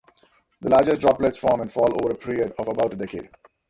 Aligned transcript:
Large 0.63 0.97
droplets 0.97 1.37
form 1.37 1.61
and 1.61 1.71
fall 1.71 1.93
over 1.93 2.11
a 2.11 2.17
period 2.17 2.55
of 2.57 2.67
about 2.67 2.91
a 2.91 2.95
decade. 2.97 3.29